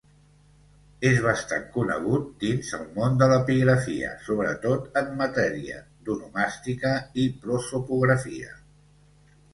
És 1.09 1.17
bastant 1.25 1.67
conegut 1.75 2.31
dins 2.43 2.71
el 2.77 2.87
món 2.95 3.19
de 3.19 3.27
l'epigrafia, 3.33 4.09
sobretot 4.29 4.99
en 5.03 5.13
matèria 5.21 5.77
d'onomàstica 6.09 6.95
i 7.25 7.27
prosopografia. 7.45 8.59